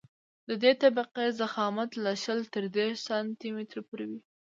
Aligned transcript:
د 0.47 0.49
دې 0.63 0.73
طبقې 0.83 1.27
ضخامت 1.41 1.91
له 2.03 2.11
شل 2.23 2.39
تر 2.53 2.63
دېرش 2.75 2.97
سانتي 3.07 3.49
مترو 3.57 3.81
پورې 3.87 4.05
وي 4.09 4.19